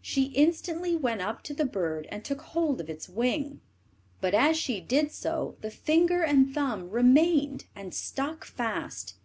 She 0.00 0.26
instantly 0.26 0.94
went 0.94 1.22
up 1.22 1.42
to 1.42 1.52
the 1.54 1.64
bird 1.64 2.06
and 2.08 2.24
took 2.24 2.40
hold 2.40 2.80
of 2.80 2.88
its 2.88 3.08
wing, 3.08 3.60
but 4.20 4.32
as 4.32 4.56
she 4.56 4.80
did 4.80 5.10
so, 5.10 5.56
the 5.60 5.72
finger 5.72 6.22
and 6.22 6.54
thumb 6.54 6.88
remained 6.88 7.64
and 7.74 7.92
stuck 7.92 8.44
fast. 8.44 9.16